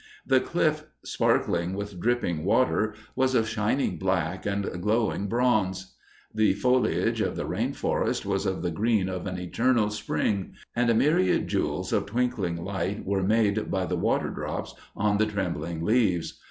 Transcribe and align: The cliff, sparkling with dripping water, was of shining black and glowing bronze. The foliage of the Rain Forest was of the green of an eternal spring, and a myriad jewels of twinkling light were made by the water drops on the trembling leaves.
The 0.25 0.39
cliff, 0.39 0.85
sparkling 1.05 1.75
with 1.75 1.99
dripping 1.99 2.43
water, 2.43 2.95
was 3.15 3.35
of 3.35 3.47
shining 3.47 3.99
black 3.99 4.47
and 4.47 4.81
glowing 4.81 5.27
bronze. 5.27 5.95
The 6.33 6.53
foliage 6.53 7.21
of 7.21 7.35
the 7.35 7.45
Rain 7.45 7.73
Forest 7.73 8.25
was 8.25 8.47
of 8.47 8.63
the 8.63 8.71
green 8.71 9.07
of 9.09 9.27
an 9.27 9.37
eternal 9.37 9.91
spring, 9.91 10.53
and 10.75 10.89
a 10.89 10.95
myriad 10.95 11.47
jewels 11.47 11.93
of 11.93 12.07
twinkling 12.07 12.63
light 12.63 13.05
were 13.05 13.21
made 13.21 13.69
by 13.69 13.85
the 13.85 13.95
water 13.95 14.29
drops 14.31 14.73
on 14.95 15.19
the 15.19 15.27
trembling 15.27 15.83
leaves. 15.85 16.39